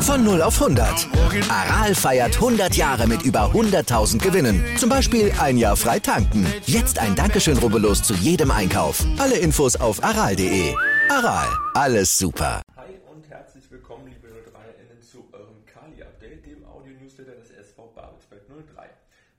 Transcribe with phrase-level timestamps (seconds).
[0.00, 1.08] Von 0 auf 100.
[1.50, 4.64] Aral feiert 100 Jahre mit über 100.000 Gewinnen.
[4.78, 6.46] Zum Beispiel ein Jahr frei tanken.
[6.64, 9.04] Jetzt ein Dankeschön, rubbellos zu jedem Einkauf.
[9.18, 10.74] Alle Infos auf aral.de.
[11.10, 12.62] Aral, alles super.
[12.76, 18.42] Hi und herzlich willkommen, liebe 03-Innen, zu eurem Kali-Update, dem Audio-Newsletter des SV Babelsberg
[18.74, 18.88] 03.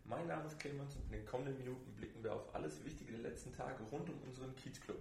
[0.06, 1.87] Mein Name ist Clemens und in den kommenden Minuten
[2.28, 4.98] wir auf alles Wichtige der letzten Tage rund um unseren Kiezclub.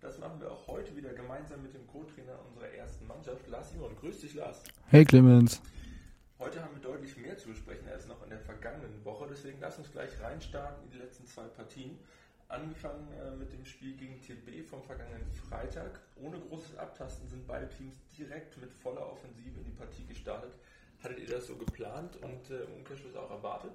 [0.00, 3.96] Das machen wir auch heute wieder gemeinsam mit dem Co-Trainer unserer ersten Mannschaft, Lars Simon.
[3.96, 4.62] Grüß dich, Lars.
[4.88, 5.62] Hey Clemens.
[6.38, 9.78] Heute haben wir deutlich mehr zu besprechen als noch in der vergangenen Woche, deswegen lass
[9.78, 11.98] uns gleich reinstarten in die letzten zwei Partien.
[12.48, 15.98] Angefangen äh, mit dem Spiel gegen TB vom vergangenen Freitag.
[16.16, 20.52] Ohne großes Abtasten sind beide Teams direkt mit voller Offensive in die Partie gestartet.
[21.02, 23.72] Hattet ihr das so geplant und äh, im Umkehrschluss auch erwartet?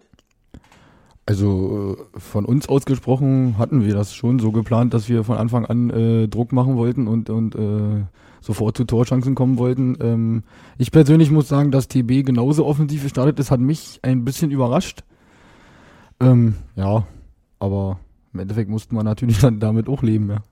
[1.25, 5.66] Also äh, von uns ausgesprochen hatten wir das schon so geplant, dass wir von Anfang
[5.66, 8.03] an äh, Druck machen wollten und, und äh,
[8.41, 9.97] sofort zu Torchancen kommen wollten.
[10.02, 10.44] Ähm,
[10.77, 15.03] ich persönlich muss sagen, dass TB genauso offensiv gestartet ist, hat mich ein bisschen überrascht.
[16.19, 17.08] Ähm, ja,
[17.59, 17.99] aber
[18.33, 20.30] im Endeffekt mussten wir natürlich dann damit auch leben.
[20.30, 20.44] Ja.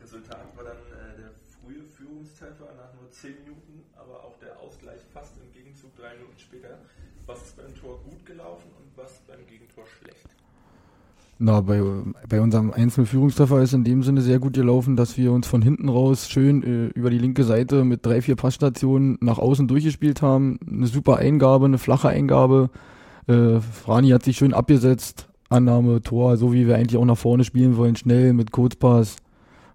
[0.00, 5.00] Resultat war dann äh, der frühe Führungstreffer nach nur 10 Minuten, aber auch der Ausgleich
[5.12, 6.78] fast im Gegenzug drei Minuten später.
[7.26, 10.28] Was ist beim Tor gut gelaufen und was beim Gegentor schlecht?
[11.44, 11.82] Na, bei,
[12.28, 15.88] bei unserem Einzelführungstreffer ist in dem Sinne sehr gut gelaufen, dass wir uns von hinten
[15.88, 20.60] raus schön äh, über die linke Seite mit drei, vier Passstationen nach außen durchgespielt haben.
[20.64, 22.70] Eine super Eingabe, eine flache Eingabe.
[23.26, 25.26] Äh, Frani hat sich schön abgesetzt.
[25.48, 29.16] Annahme, Tor, so wie wir eigentlich auch nach vorne spielen wollen, schnell mit Kurzpass.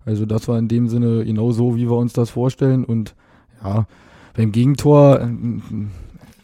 [0.06, 2.86] Also das war in dem Sinne genau so, wie wir uns das vorstellen.
[2.86, 3.14] Und
[3.62, 3.88] ja,
[4.38, 5.28] beim Gegentor äh,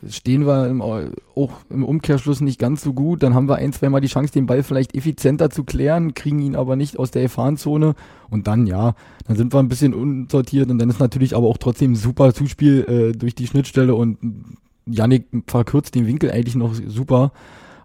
[0.09, 3.23] stehen wir im, auch im Umkehrschluss nicht ganz so gut.
[3.23, 6.55] Dann haben wir ein, zweimal die Chance, den Ball vielleicht effizienter zu klären, kriegen ihn
[6.55, 7.95] aber nicht aus der Gefahrenszone.
[8.29, 8.95] Und dann, ja,
[9.27, 12.85] dann sind wir ein bisschen unsortiert und dann ist natürlich aber auch trotzdem super Zuspiel
[12.87, 14.17] äh, durch die Schnittstelle und
[14.85, 17.31] Yannick verkürzt den Winkel eigentlich noch super.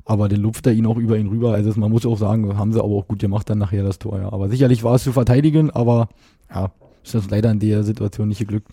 [0.05, 1.53] Aber den lupft er ihn auch über ihn rüber.
[1.53, 4.19] Also man muss auch sagen, haben sie aber auch gut gemacht dann nachher das Tor.
[4.19, 4.33] Ja.
[4.33, 6.09] Aber sicherlich war es zu verteidigen, aber
[6.49, 6.73] ja,
[7.05, 8.73] ist das leider in der Situation nicht geglückt.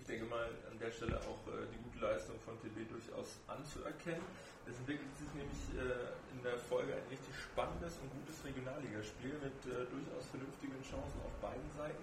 [0.00, 4.24] Ich denke mal an der Stelle auch äh, die gute Leistung von TB durchaus anzuerkennen.
[4.68, 9.56] Es entwickelt sich nämlich äh, in der Folge ein richtig spannendes und gutes Regionalligaspiel mit
[9.68, 12.02] äh, durchaus vernünftigen Chancen auf beiden Seiten.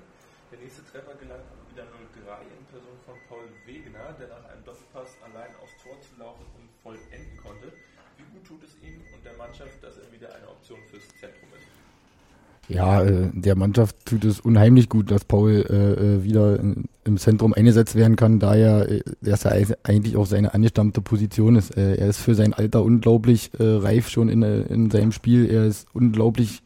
[0.51, 5.19] Der nächste Treffer gelang wieder 0-3 in Person von Paul Wegener, der nach einem Doppelpass
[5.27, 7.67] allein aufs Tor zu laufen und voll enden konnte.
[8.15, 11.51] Wie gut tut es ihm und der Mannschaft, dass er wieder eine Option fürs Zentrum
[11.51, 11.67] ist?
[12.69, 17.53] Ja, äh, der Mannschaft tut es unheimlich gut, dass Paul äh, äh wieder im Zentrum
[17.53, 21.71] eingesetzt werden kann, da er, dass er eigentlich auch seine angestammte Position ist.
[21.71, 25.49] Er ist für sein Alter unglaublich reif schon in, in seinem Spiel.
[25.49, 26.61] Er ist unglaublich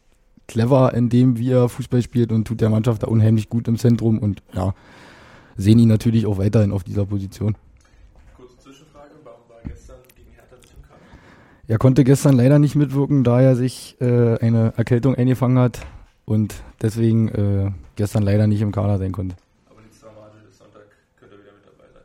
[0.46, 3.78] clever in dem, wie er Fußball spielt und tut der Mannschaft da unheimlich gut im
[3.78, 4.74] Zentrum und ja,
[5.56, 7.56] sehen ihn natürlich auch weiterhin auf dieser Position.
[8.36, 11.00] Kurze Zwischenfrage, warum war er gestern gegen Hertha nicht im Kader?
[11.68, 15.80] Er konnte gestern leider nicht mitwirken, da er sich äh, eine Erkältung eingefangen hat
[16.24, 19.36] und deswegen äh, gestern leider nicht im Kader sein konnte.
[19.70, 20.82] Aber nichts Dramatisches, Sonntag
[21.18, 22.02] könnte er wieder mit dabei sein.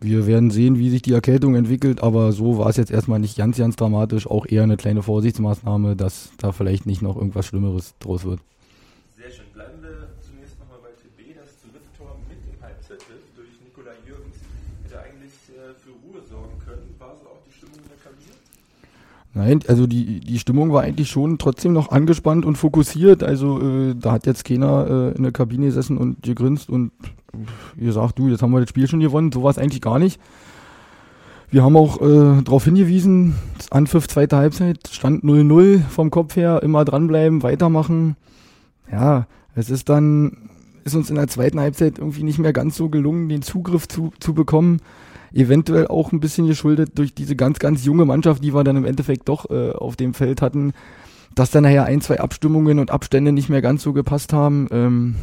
[0.00, 3.36] Wir werden sehen, wie sich die Erkältung entwickelt, aber so war es jetzt erstmal nicht
[3.36, 4.28] ganz, ganz dramatisch.
[4.28, 8.38] Auch eher eine kleine Vorsichtsmaßnahme, dass da vielleicht nicht noch irgendwas Schlimmeres draus wird.
[9.16, 9.46] Sehr schön.
[9.52, 11.34] Bleiben wir zunächst nochmal bei TB.
[11.34, 14.38] Das dritte Tor mit dem Halbzeitpfiff durch Nikolai Jürgens
[14.84, 16.94] hätte eigentlich äh, für Ruhe sorgen können.
[17.00, 18.38] War so auch die Stimmung in der Kabine?
[19.38, 23.22] Nein, also die, die Stimmung war eigentlich schon trotzdem noch angespannt und fokussiert.
[23.22, 26.90] Also äh, da hat jetzt keiner äh, in der Kabine gesessen und gegrinst und
[27.76, 29.30] gesagt, du, jetzt haben wir das Spiel schon gewonnen.
[29.30, 30.20] So war es eigentlich gar nicht.
[31.52, 33.36] Wir haben auch äh, darauf hingewiesen,
[33.70, 38.16] Anpfiff zweite Halbzeit, stand 0-0 vom Kopf her, immer dranbleiben, weitermachen.
[38.90, 40.50] Ja, es ist dann,
[40.82, 44.12] ist uns in der zweiten Halbzeit irgendwie nicht mehr ganz so gelungen, den Zugriff zu,
[44.18, 44.80] zu bekommen.
[45.32, 48.84] Eventuell auch ein bisschen geschuldet durch diese ganz, ganz junge Mannschaft, die wir dann im
[48.84, 50.72] Endeffekt doch äh, auf dem Feld hatten,
[51.34, 54.68] dass dann nachher ein, zwei Abstimmungen und Abstände nicht mehr ganz so gepasst haben.
[54.70, 55.14] Ähm,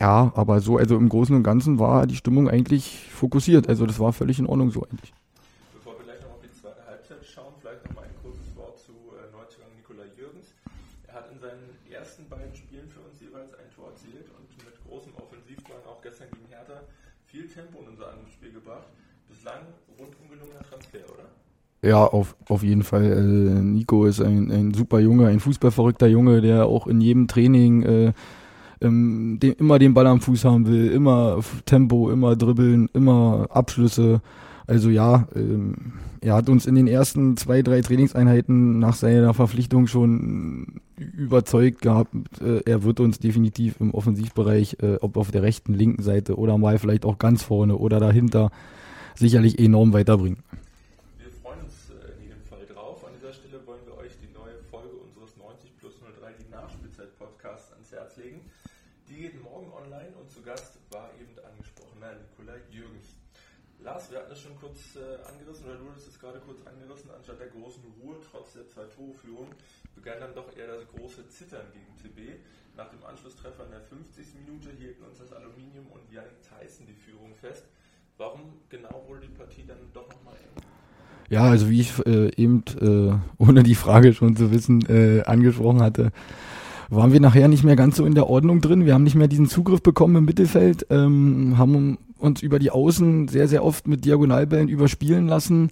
[0.00, 3.68] ja, aber so, also im Großen und Ganzen war die Stimmung eigentlich fokussiert.
[3.68, 5.12] Also das war völlig in Ordnung so eigentlich.
[5.74, 8.80] Bevor wir gleich noch auf die zweite Halbzeit schauen, vielleicht noch mal ein kurzes Wort
[8.80, 10.56] zu äh, Neuzugang Nikolai Jürgens.
[11.04, 14.72] Er hat in seinen ersten beiden Spielen für uns jeweils ein Tor erzielt und mit
[14.88, 16.80] großem Offensivdrang auch gestern gegen Hertha
[17.28, 18.88] viel Tempo in unser Angriffsspiel gebracht.
[19.30, 19.60] Bislang
[19.98, 21.88] rundum gelungener Transfer, oder?
[21.88, 23.04] Ja, auf, auf jeden Fall.
[23.04, 27.82] Äh, Nico ist ein, ein super Junge, ein fußballverrückter Junge, der auch in jedem Training
[27.82, 28.12] äh,
[28.80, 34.20] ähm, den, immer den Ball am Fuß haben will, immer Tempo, immer dribbeln, immer Abschlüsse.
[34.66, 39.86] Also ja, ähm, er hat uns in den ersten zwei, drei Trainingseinheiten nach seiner Verpflichtung
[39.86, 45.74] schon überzeugt gehabt, äh, er wird uns definitiv im Offensivbereich, äh, ob auf der rechten,
[45.74, 48.50] linken Seite oder mal vielleicht auch ganz vorne oder dahinter,
[49.20, 50.42] sicherlich enorm weiterbringen.
[51.18, 53.04] Wir freuen uns äh, in jedem Fall drauf.
[53.04, 57.72] An dieser Stelle wollen wir euch die neue Folge unseres 90 plus 03, die Nachspielzeit-Podcasts,
[57.72, 58.40] ans Herz legen.
[59.08, 63.20] Die geht morgen online und zu Gast war eben angesprochener Nikolai Jürgens.
[63.82, 67.10] Lars, wir hatten es schon kurz äh, angerissen, oder du hast es gerade kurz angerissen,
[67.10, 69.48] anstatt der großen Ruhe trotz der Zwei-Tore-Führung
[69.94, 72.40] begann dann doch eher das große Zittern gegen TB.
[72.76, 74.34] Nach dem Anschlusstreffer in der 50.
[74.46, 77.64] Minute hielten uns das Aluminium und Janik Theissen die Führung fest.
[78.20, 80.62] Warum genau wurde die Partie dann doch nochmal eng?
[81.30, 85.80] Ja, also wie ich äh, eben, äh, ohne die Frage schon zu wissen, äh, angesprochen
[85.80, 86.12] hatte,
[86.90, 88.84] waren wir nachher nicht mehr ganz so in der Ordnung drin.
[88.84, 93.28] Wir haben nicht mehr diesen Zugriff bekommen im Mittelfeld, ähm, haben uns über die Außen
[93.28, 95.70] sehr, sehr oft mit Diagonalbällen überspielen lassen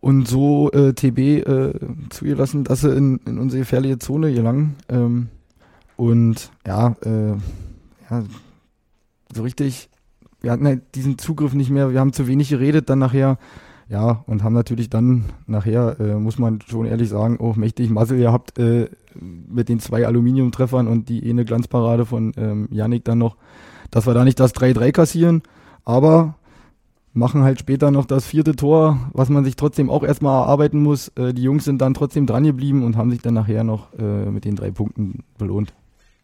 [0.00, 1.72] und so äh, TB äh,
[2.10, 4.76] zugelassen, dass sie in, in unsere gefährliche Zone gelangen.
[4.90, 5.28] Ähm,
[5.96, 7.30] und ja, äh,
[8.10, 8.24] ja,
[9.34, 9.88] so richtig,
[10.46, 13.38] wir hatten halt diesen Zugriff nicht mehr, wir haben zu wenig geredet dann nachher.
[13.88, 18.18] Ja, und haben natürlich dann nachher, äh, muss man schon ehrlich sagen, auch mächtig Muscle
[18.18, 23.36] gehabt äh, mit den zwei Aluminiumtreffern und die eine Glanzparade von ähm, Yannick dann noch,
[23.92, 25.42] dass wir da nicht das 3-3 kassieren,
[25.84, 26.34] aber
[27.16, 31.08] machen halt später noch das vierte Tor, was man sich trotzdem auch erstmal erarbeiten muss.
[31.16, 34.30] Äh, die Jungs sind dann trotzdem dran geblieben und haben sich dann nachher noch äh,
[34.30, 35.72] mit den drei Punkten belohnt.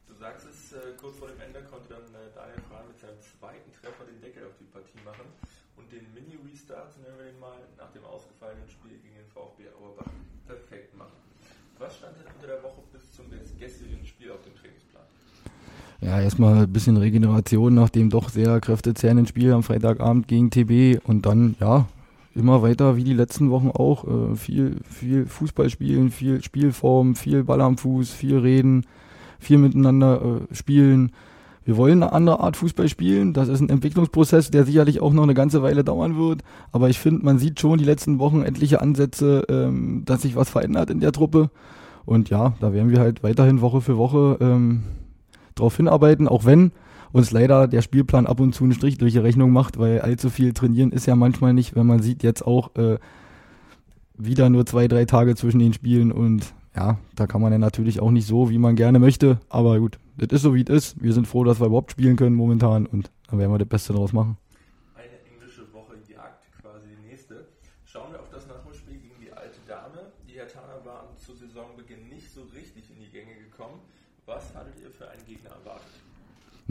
[0.07, 3.17] Du sagst es, äh, kurz vor dem Ende konnte dann äh, Daniel Frahn mit seinem
[3.25, 5.25] zweiten Treffer den Deckel auf die Partie machen
[5.81, 10.12] und den Mini-Restart, nennen wir den mal, nach dem ausgefallenen Spiel gegen den VfB Auerbach
[10.45, 11.17] perfekt machen.
[11.81, 15.09] Was stand denn unter der Woche bis zum gestrigen Spiel auf dem Trainingsplan?
[16.04, 21.00] Ja, erstmal ein bisschen Regeneration nach dem doch sehr kräftezehrenden Spiel am Freitagabend gegen TB
[21.06, 21.87] und dann, ja,
[22.34, 24.04] immer weiter wie die letzten Wochen auch.
[24.04, 28.84] Äh, viel, viel Fußball spielen, viel Spielform, viel Ball am Fuß, viel reden,
[29.38, 31.12] viel miteinander äh, spielen.
[31.64, 33.32] Wir wollen eine andere Art Fußball spielen.
[33.32, 36.43] Das ist ein Entwicklungsprozess, der sicherlich auch noch eine ganze Weile dauern wird.
[36.72, 40.50] Aber ich finde, man sieht schon die letzten Wochen etliche Ansätze, ähm, dass sich was
[40.50, 41.50] verändert in der Truppe.
[42.04, 44.82] Und ja, da werden wir halt weiterhin Woche für Woche ähm,
[45.54, 46.72] drauf hinarbeiten, auch wenn
[47.12, 50.31] uns leider der Spielplan ab und zu einen Strich durch die Rechnung macht, weil allzu
[50.31, 52.99] viel trainieren ist ja manchmal nicht, wenn man sieht jetzt auch äh,
[54.16, 58.00] wieder nur zwei, drei Tage zwischen den Spielen und ja, da kann man ja natürlich
[58.00, 61.02] auch nicht so, wie man gerne möchte, aber gut, das ist so, wie es ist.
[61.02, 63.93] Wir sind froh, dass wir überhaupt spielen können momentan und dann werden wir das Beste
[63.93, 64.38] daraus machen.
[64.94, 67.46] Eine englische Woche jagt quasi die nächste.
[67.84, 70.12] Schauen wir auf das Nachholspiel gegen die alte Dame.
[70.28, 73.81] Die Hertaner waren zu Saisonbeginn nicht so richtig in die Gänge gekommen.
[74.27, 75.83] Was hattet ihr für einen Gegner erwartet?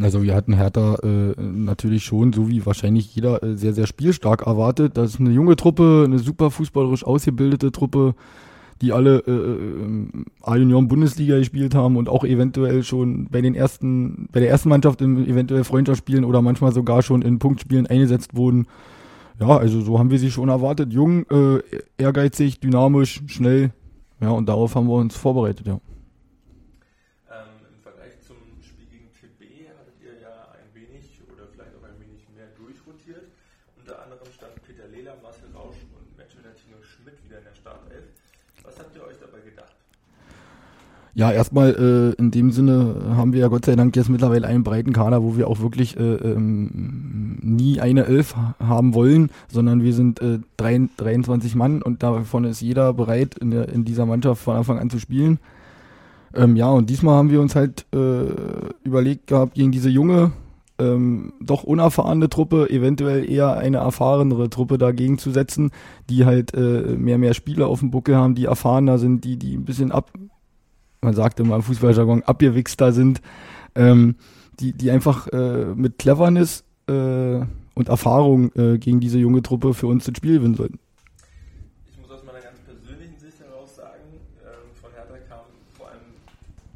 [0.01, 4.48] Also wir hatten Hertha äh, natürlich schon, so wie wahrscheinlich jeder, äh, sehr, sehr spielstark
[4.48, 4.98] erwartet.
[4.98, 8.15] Das ist eine junge Truppe, eine super fußballerisch ausgebildete Truppe,
[8.81, 14.39] die alle äh, äh, A-Junioren-Bundesliga gespielt haben und auch eventuell schon bei den ersten, bei
[14.39, 18.68] der ersten Mannschaft in eventuell Freundschaftsspielen oder manchmal sogar schon in Punktspielen eingesetzt wurden.
[19.39, 20.94] Ja, also so haben wir sie schon erwartet.
[20.94, 21.62] Jung, äh,
[21.98, 23.71] ehrgeizig, dynamisch, schnell.
[24.21, 25.80] Ja, und darauf haben wir uns vorbereitet, ja.
[31.61, 33.29] Vielleicht auch ein wenig mehr durchrotiert.
[33.77, 38.03] Unter anderem stand Peter Lehler, Marcel Rausch und Tino Schmidt wieder in der Startelf.
[38.63, 39.75] Was habt ihr euch dabei gedacht?
[41.13, 44.63] Ja, erstmal äh, in dem Sinne haben wir ja Gott sei Dank jetzt mittlerweile einen
[44.63, 49.83] breiten Kader, wo wir auch wirklich äh, ähm, nie eine Elf ha- haben wollen, sondern
[49.83, 54.05] wir sind äh, drei, 23 Mann und davon ist jeder bereit, in, der, in dieser
[54.05, 55.39] Mannschaft von Anfang an zu spielen.
[56.33, 58.24] Ähm, ja, und diesmal haben wir uns halt äh,
[58.86, 60.31] überlegt gehabt, gegen diese junge,
[60.81, 65.71] ähm, doch unerfahrene Truppe, eventuell eher eine erfahrenere Truppe dagegen zu setzen,
[66.09, 69.55] die halt äh, mehr, mehr Spieler auf dem Buckel haben, die erfahrener sind, die, die
[69.55, 70.11] ein bisschen ab,
[71.01, 73.21] man sagt immer im Fußballjargon, abgewichster sind,
[73.75, 74.15] ähm,
[74.59, 77.41] die, die einfach äh, mit Cleverness äh,
[77.73, 80.79] und Erfahrung äh, gegen diese junge Truppe für uns das Spiel gewinnen sollten.
[81.89, 85.47] Ich muss aus meiner ganz persönlichen Sicht heraus sagen, ähm, von Hertha kam
[85.77, 86.13] vor allem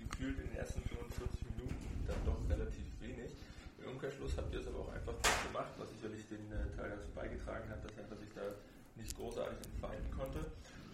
[0.10, 3.36] gefühlt in den ersten 45 Minuten dann doch relativ wenig.
[3.84, 6.96] Im Umkehrschluss habt ihr es aber auch einfach gut gemacht, was sicherlich den äh, Teil
[6.96, 8.46] dazu beigetragen hat, dass Hertha sich da
[8.96, 10.40] nicht großartig entfalten konnte.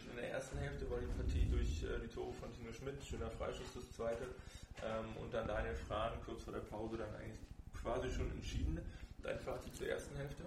[0.01, 2.97] Schon in der ersten Hälfte war die Partie durch äh, die Tore von Tino Schmidt,
[3.05, 4.33] schöner Freischuss das zweite,
[4.81, 7.39] ähm, und dann Daniel Frahn kurz vor der Pause dann eigentlich
[7.81, 8.79] quasi schon entschieden.
[9.23, 10.43] Dein Fazit zur ersten Hälfte?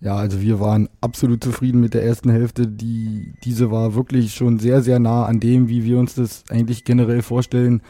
[0.00, 2.66] Ja, also wir waren absolut zufrieden mit der ersten Hälfte.
[2.66, 6.84] Die, diese war wirklich schon sehr, sehr nah an dem, wie wir uns das eigentlich
[6.84, 7.82] generell vorstellen.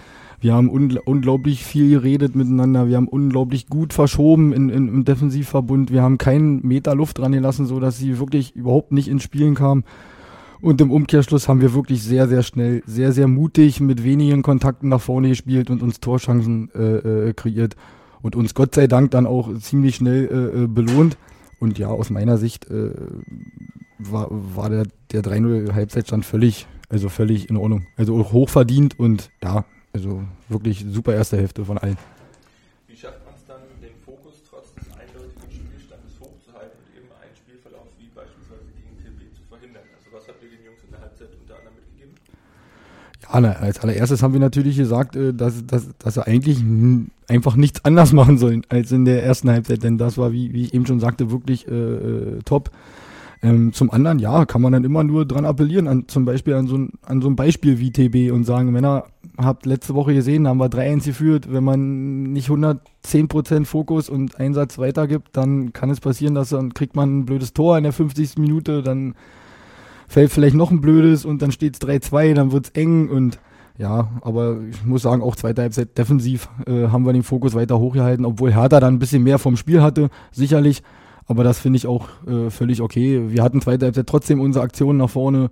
[0.42, 2.88] Wir haben ungl unglaublich viel geredet miteinander.
[2.88, 5.92] Wir haben unglaublich gut verschoben in, in, im Defensivverbund.
[5.92, 9.54] Wir haben keinen Meter Luft dran gelassen, so dass sie wirklich überhaupt nicht ins Spielen
[9.54, 9.85] kam.
[10.62, 14.88] Und im Umkehrschluss haben wir wirklich sehr, sehr schnell, sehr, sehr mutig mit wenigen Kontakten
[14.88, 17.75] nach vorne gespielt und uns Torschancen äh, äh, kreiert
[18.23, 21.19] und uns Gott sei Dank dann auch ziemlich schnell äh, äh belohnt.
[21.59, 22.92] Und ja, aus meiner Sicht äh,
[23.99, 27.87] war, war der, der 3-0 Halbzeitstand völlig, also völlig in Ordnung.
[27.97, 31.99] Also hochverdient und ja, also wirklich super erste Hälfte von allen.
[43.32, 46.62] Ja, na, als allererstes haben wir natürlich gesagt, äh, dass, dass, dass sie eigentlich
[47.28, 50.64] einfach nichts anders machen sollen als in der ersten Halbzeit, denn das war, wie, wie
[50.64, 52.70] ich eben schon sagte, wirklich äh, äh top.
[53.44, 56.68] Ähm, zum anderen, ja, kann man dann immer nur dran appellieren, an, zum Beispiel an
[56.68, 60.46] so, ein, an so ein Beispiel wie TB und sagen, Männer, habt letzte Woche gesehen,
[60.46, 61.52] haben wir 3-1 geführt.
[61.52, 66.94] Wenn man nicht 110% Fokus und Einsatz weitergibt, dann kann es passieren, dass dann kriegt
[66.94, 68.38] man ein blödes Tor in der 50.
[68.38, 69.14] Minute, dann
[70.12, 73.38] fällt vielleicht noch ein blödes und dann steht es 3-2, dann wird es eng und
[73.78, 77.78] ja, aber ich muss sagen, auch zweite Halbzeit defensiv äh, haben wir den Fokus weiter
[77.78, 80.83] hochgehalten, obwohl Hertha dann ein bisschen mehr vom Spiel hatte, sicherlich.
[81.26, 83.31] Aber das finde ich auch äh, völlig okay.
[83.31, 85.50] Wir hatten zweite Halbzeit trotzdem unsere Aktionen nach vorne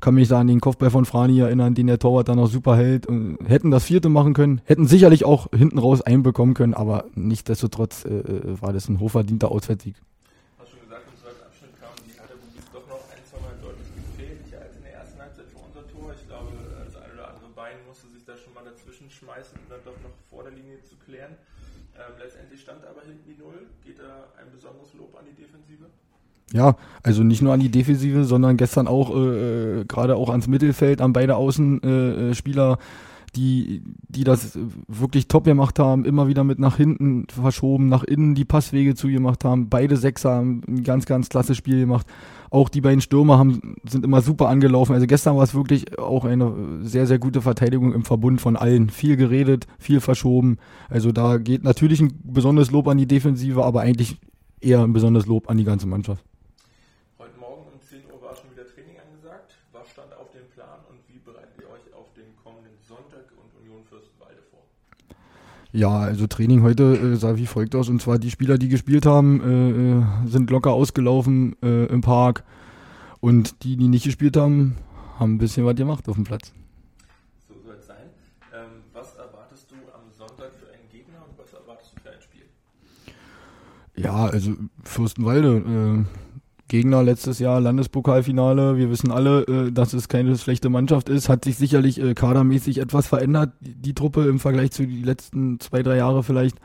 [0.00, 2.76] kann mich da an den Kopfball von Frani erinnern, den der Torwart dann noch super
[2.76, 3.06] hält.
[3.06, 8.04] Und hätten das vierte machen können, hätten sicherlich auch hinten raus einbekommen können, aber nichtsdestotrotz
[8.04, 9.96] äh, äh war das ein hochverdienter Auswärtssieg.
[10.58, 13.88] Hast schon gesagt, im zweiten Abschnitt kamen die Adabubis doch noch ein, zwei Mal deutlich
[13.96, 16.12] gefährlicher als in der ersten Halbzeit für unser Tor.
[16.12, 19.66] Ich glaube, das ein oder andere Bein musste sich da schon mal dazwischen schmeißen, um
[19.70, 21.34] dann doch noch vor der Linie zu klären.
[21.94, 23.66] Ähm, letztendlich stand aber hinten die Null.
[23.84, 25.86] Geht da ein besonderes Lob an die Defensive?
[26.52, 30.46] Ja, also nicht nur an die Defensive, sondern gestern auch äh, äh gerade auch ans
[30.46, 32.76] Mittelfeld, an beide Außenspieler, äh,
[33.36, 38.34] die, die das wirklich top gemacht haben, immer wieder mit nach hinten verschoben, nach innen
[38.34, 39.68] die Passwege zugemacht haben.
[39.68, 42.06] Beide Sechser haben ein ganz, ganz klasse Spiel gemacht.
[42.50, 44.94] Auch die beiden Stürmer haben, sind immer super angelaufen.
[44.94, 48.88] Also gestern war es wirklich auch eine sehr, sehr gute Verteidigung im Verbund von allen.
[48.88, 50.58] Viel geredet, viel verschoben.
[50.88, 54.18] Also da geht natürlich ein besonderes Lob an die Defensive, aber eigentlich
[54.60, 56.24] eher ein besonderes Lob an die ganze Mannschaft.
[65.76, 67.90] Ja, also Training heute äh, sah wie folgt aus.
[67.90, 72.44] Und zwar die Spieler, die gespielt haben, äh, äh, sind locker ausgelaufen äh, im Park.
[73.20, 74.76] Und die, die nicht gespielt haben,
[75.18, 76.54] haben ein bisschen was gemacht auf dem Platz.
[77.46, 78.06] So soll es sein.
[78.54, 82.22] Ähm, was erwartest du am Sonntag für einen Gegner und was erwartest du für ein
[82.22, 82.46] Spiel?
[83.96, 86.06] Ja, also Fürstenwalde.
[86.68, 88.76] Gegner letztes Jahr Landespokalfinale.
[88.76, 91.28] Wir wissen alle, äh, dass es keine schlechte Mannschaft ist.
[91.28, 95.82] Hat sich sicherlich äh, kadermäßig etwas verändert, die, Truppe im Vergleich zu den letzten zwei,
[95.82, 96.56] drei Jahre vielleicht.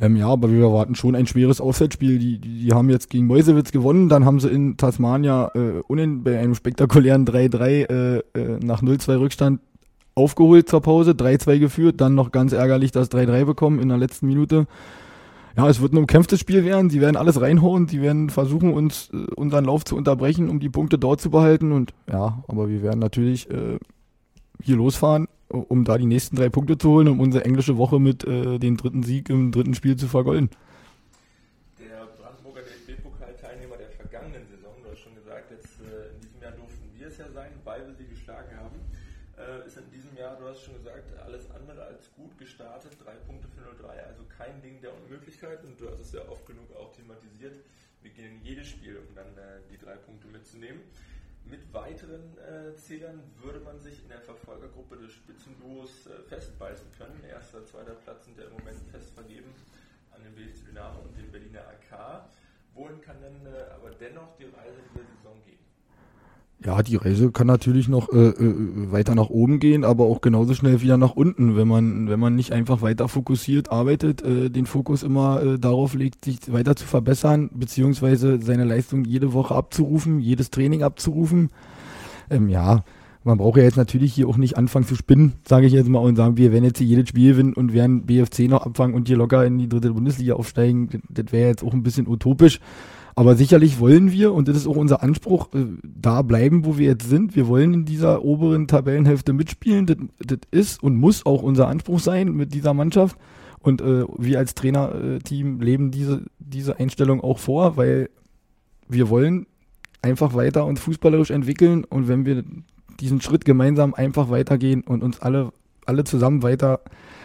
[0.00, 2.18] Ähm, ja, aber wir erwarten schon ein schweres Auswärtsspiel.
[2.18, 5.82] Die, die, die haben jetzt gegen Meusewitz gewonnen, dann haben sie in Tasmania äh,
[6.22, 8.22] bei einem spektakulären 3-3 äh, äh,
[8.62, 9.60] nach 0-2 Rückstand
[10.14, 14.26] aufgeholt zur Pause, 3-2 geführt, dann noch ganz ärgerlich das 3-3 bekommen in der letzten
[14.26, 14.66] Minute
[15.56, 16.90] ja, es wird ein umkämpftes Spiel werden.
[16.90, 17.88] Sie werden alles reinhauen.
[17.88, 21.72] Sie werden versuchen, uns äh, unseren Lauf zu unterbrechen, um die Punkte dort zu behalten.
[21.72, 23.78] Und ja, aber wir werden natürlich äh,
[24.62, 28.24] hier losfahren, um da die nächsten drei Punkte zu holen, um unsere englische Woche mit
[28.24, 30.50] äh, dem dritten Sieg im dritten Spiel zu vergolden.
[31.78, 36.52] Der Brandenburger DFB-Pokalteilnehmer der vergangenen Saison, du hast schon gesagt, jetzt äh, in diesem Jahr
[36.52, 38.76] durften wir es ja sein, weil wir sie geschlagen haben,
[39.38, 42.92] äh, ist in diesem Jahr, du hast schon gesagt, alles andere als gut gestartet.
[43.02, 45.76] Drei Punkte für 0-3, also kein Ding der Unmöglichkeiten.
[45.76, 47.54] Du hast es ja oft genug auch thematisiert.
[48.02, 50.80] Wir gehen in jedes Spiel, um dann äh, die drei Punkte mitzunehmen.
[51.44, 57.24] Mit weiteren äh, Zählern würde man sich in der Verfolgergruppe des Spitzenduos äh, festbeißen können.
[57.24, 59.54] Erster, zweiter Platz sind ja im Moment fest vergeben
[60.10, 62.28] an den BSC Dynamo und den Berliner AK.
[62.74, 65.67] Wohin kann denn äh, aber dennoch die Reise dieser Saison gehen?
[66.64, 70.54] Ja, die Reise kann natürlich noch äh, äh, weiter nach oben gehen, aber auch genauso
[70.54, 74.66] schnell wieder nach unten, wenn man, wenn man nicht einfach weiter fokussiert arbeitet, äh, den
[74.66, 80.18] Fokus immer äh, darauf legt, sich weiter zu verbessern, beziehungsweise seine Leistung jede Woche abzurufen,
[80.18, 81.50] jedes Training abzurufen.
[82.28, 82.82] Ähm, ja,
[83.22, 86.00] man braucht ja jetzt natürlich hier auch nicht anfangen zu spinnen, sage ich jetzt mal,
[86.00, 89.06] und sagen, wir werden jetzt hier jedes Spiel gewinnen und werden BFC noch abfangen und
[89.06, 90.88] hier locker in die dritte Bundesliga aufsteigen.
[90.90, 92.58] Das, das wäre jetzt auch ein bisschen utopisch.
[93.18, 96.86] Aber sicherlich wollen wir, und das ist auch unser Anspruch, äh, da bleiben, wo wir
[96.86, 97.34] jetzt sind.
[97.34, 99.86] Wir wollen in dieser oberen Tabellenhälfte mitspielen.
[99.86, 103.18] Das, das ist und muss auch unser Anspruch sein mit dieser Mannschaft.
[103.58, 108.08] Und äh, wir als Trainerteam leben diese, diese Einstellung auch vor, weil
[108.88, 109.46] wir wollen
[110.00, 112.44] einfach weiter uns fußballerisch entwickeln und wenn wir
[113.00, 115.52] diesen Schritt gemeinsam einfach weitergehen und uns alle,
[115.86, 116.82] alle zusammen weiter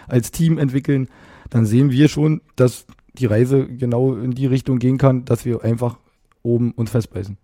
[0.08, 1.08] als Team entwickeln,
[1.52, 5.64] dann sehen wir schon, dass die Reise genau in die Richtung gehen kann, dass wir
[5.64, 5.98] einfach
[6.42, 7.38] oben uns festbeißen.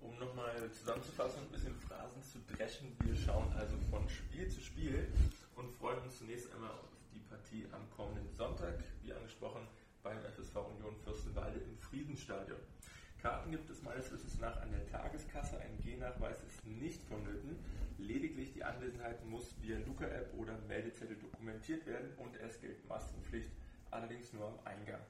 [0.00, 4.60] Um nochmal zusammenzufassen und ein bisschen Phrasen zu brechen, wir schauen also von Spiel zu
[4.60, 5.06] Spiel
[5.54, 9.62] und freuen uns zunächst einmal auf die Partie am kommenden Sonntag, wie angesprochen,
[10.02, 12.58] beim FSV Union Fürstenwalde im Friedenstadion.
[13.22, 17.56] Karten gibt es meines Wissens nach an der Tageskasse, ein G-Nachweis ist nicht vonnöten,
[17.98, 23.50] lediglich die Anwesenheit muss via Luca-App oder Meldezettel dokumentiert werden und es gilt Maskenpflicht,
[23.96, 25.00] allerdings nur am Eingang.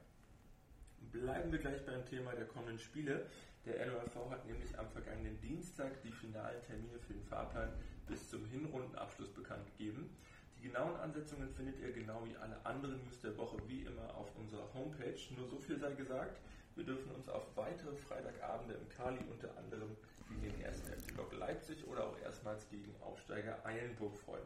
[1.11, 3.27] Bleiben wir gleich beim Thema der kommenden Spiele.
[3.65, 7.69] Der NORV hat nämlich am vergangenen Dienstag die finalen Termine für den Fahrplan
[8.07, 10.09] bis zum Hinrundenabschluss bekannt gegeben.
[10.57, 14.33] Die genauen Ansetzungen findet ihr genau wie alle anderen News der Woche wie immer auf
[14.37, 15.19] unserer Homepage.
[15.37, 16.39] Nur so viel sei gesagt,
[16.75, 19.95] wir dürfen uns auf weitere Freitagabende im Kali unter anderem
[20.29, 24.45] gegen den ersten FC Lok Leipzig oder auch erstmals gegen Aufsteiger Eilenburg freuen.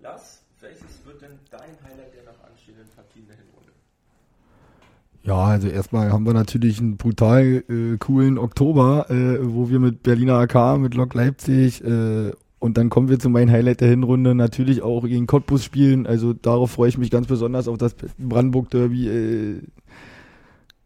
[0.00, 3.72] Lars, welches wird denn dein Highlight der noch anstehenden Partien der Hinrunde?
[5.22, 10.02] Ja, also erstmal haben wir natürlich einen brutal äh, coolen Oktober, äh, wo wir mit
[10.02, 14.34] Berliner AK, mit Lok Leipzig äh, und dann kommen wir zu meinem Highlight der Hinrunde
[14.34, 16.06] natürlich auch gegen Cottbus spielen.
[16.06, 19.08] Also darauf freue ich mich ganz besonders auf das Brandenburg Derby.
[19.08, 19.62] Äh,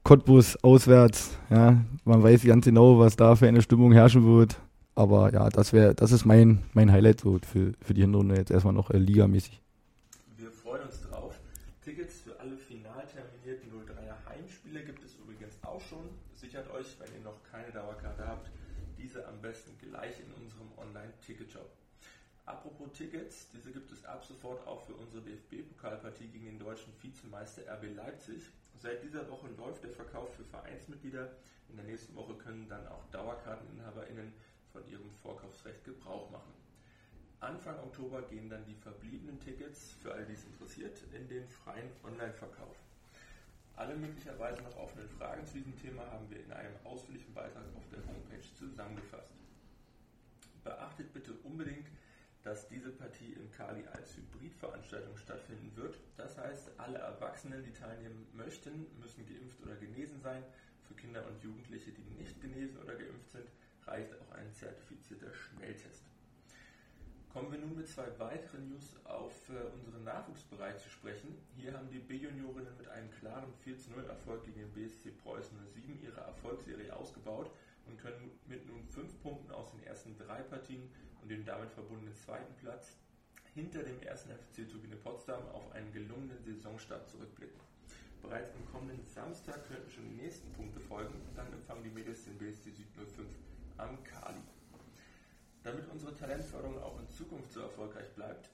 [0.04, 1.38] Cottbus auswärts.
[1.48, 4.58] Ja, man weiß ganz genau, was da für eine Stimmung herrschen wird.
[4.94, 8.50] Aber ja, das wäre, das ist mein, mein Highlight so für, für die Hinrunde jetzt
[8.50, 9.60] erstmal noch äh, ligamäßig.
[10.36, 11.40] Wir freuen uns drauf.
[11.82, 16.10] Tickets für alle final terminierten 03er Heimspiele gibt es übrigens auch schon.
[16.34, 18.50] Sichert euch, wenn ihr noch keine Dauerkarte habt,
[18.98, 21.70] diese am besten gleich in unserem Online-Ticketshop.
[22.44, 27.62] Apropos Tickets, diese gibt es ab sofort auch für unsere DFB-Pokalpartie gegen den deutschen Vizemeister
[27.72, 28.42] RB Leipzig.
[28.76, 31.30] Seit dieser Woche läuft der Verkauf für Vereinsmitglieder.
[31.68, 34.32] In der nächsten Woche können dann auch DauerkarteninhaberInnen
[34.72, 36.52] von ihrem Vorkaufsrecht Gebrauch machen.
[37.40, 41.90] Anfang Oktober gehen dann die verbliebenen Tickets, für alle, die es interessiert, in den freien
[42.04, 42.76] Online-Verkauf.
[43.74, 47.88] Alle möglicherweise noch offenen Fragen zu diesem Thema haben wir in einem ausführlichen Beitrag auf
[47.90, 49.32] der Homepage zusammengefasst.
[50.62, 51.88] Beachtet bitte unbedingt,
[52.42, 55.98] dass diese Partie im Kali als Hybridveranstaltung stattfinden wird.
[56.16, 60.42] Das heißt, alle Erwachsenen, die teilnehmen möchten, müssen geimpft oder genesen sein.
[60.86, 63.48] Für Kinder und Jugendliche, die nicht genesen oder geimpft sind,
[63.86, 66.04] reicht auch ein zertifizierter Schnelltest.
[67.32, 71.34] Kommen wir nun mit zwei weiteren News auf äh, unseren Nachwuchsbereich zu sprechen.
[71.56, 76.94] Hier haben die B-Juniorinnen mit einem klaren 4-0-Erfolg gegen den BSC Preußen 07 ihre Erfolgsserie
[76.94, 77.50] ausgebaut
[77.86, 80.90] und können mit nun fünf Punkten aus den ersten drei Partien
[81.22, 82.96] und dem damit verbundenen zweiten Platz
[83.54, 87.60] hinter dem ersten FC Turbine Potsdam auf einen gelungenen Saisonstart zurückblicken.
[88.20, 91.14] Bereits am kommenden Samstag könnten schon die nächsten Punkte folgen.
[91.34, 93.26] Dann empfangen die Mädels den BSC Süd 05
[93.82, 94.42] am Kali.
[95.64, 98.48] Damit unsere Talentförderung auch in Zukunft so erfolgreich bleibt,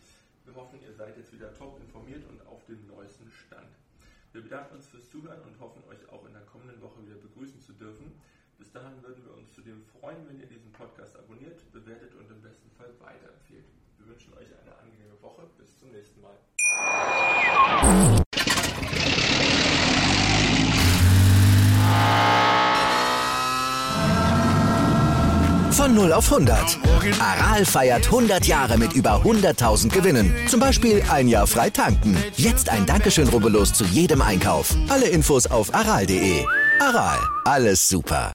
[0.46, 3.78] Wir hoffen, ihr seid jetzt wieder top informiert und auf dem neuesten Stand.
[4.34, 7.62] Wir bedanken uns fürs Zuhören und hoffen, euch auch in der kommenden Woche wieder begrüßen
[7.62, 8.20] zu dürfen.
[8.58, 12.42] Bis dahin würden wir uns zudem freuen, wenn ihr diesen Podcast abonniert, bewertet und im
[12.42, 13.66] besten Fall weiterempfehlt.
[13.98, 15.44] Wir wünschen euch eine angenehme Woche.
[15.58, 16.36] Bis zum nächsten Mal.
[25.72, 26.80] Von 0 auf 100.
[27.20, 30.34] Aral feiert 100 Jahre mit über 100.000 Gewinnen.
[30.48, 32.18] Zum Beispiel ein Jahr frei tanken.
[32.38, 34.74] Jetzt ein Dankeschön, rubbellos zu jedem Einkauf.
[34.90, 36.46] Alle Infos auf aral.de.
[36.80, 38.35] Aral, alles super.